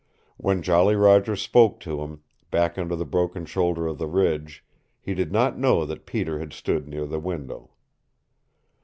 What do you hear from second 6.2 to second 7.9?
had stood near the window.